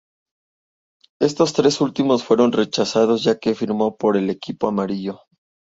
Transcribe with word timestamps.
Éstos 1.21 1.53
tres 1.53 1.79
últimos 1.79 2.23
fueron 2.23 2.51
rechazados, 2.53 3.23
ya 3.23 3.37
que 3.37 3.53
firmó 3.53 3.97
por 3.97 4.17
el 4.17 4.31
equipo 4.31 4.67
amarillo. 4.67 5.21